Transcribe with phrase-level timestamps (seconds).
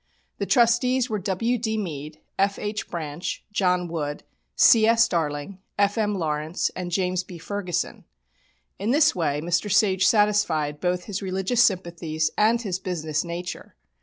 [0.39, 1.77] The trustees were W.D.
[1.77, 2.89] Mead, F.H.
[2.89, 4.23] Branch, John Wood,
[4.55, 5.07] C.S.
[5.07, 6.15] Darling, F.M.
[6.15, 7.37] Lawrence, and James B.
[7.37, 8.05] Ferguson.
[8.79, 9.71] In this way Mr.
[9.71, 13.75] Sage satisfied both his religious sympathies and his business nature.